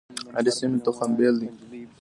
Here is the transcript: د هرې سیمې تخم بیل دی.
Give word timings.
د 0.33 0.33
هرې 0.35 0.51
سیمې 0.57 0.79
تخم 0.85 1.09
بیل 1.17 1.35
دی. 1.41 1.49